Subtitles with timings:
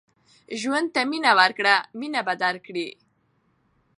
[0.61, 2.89] ژوند ته مینه ورکړه مینه به درکړي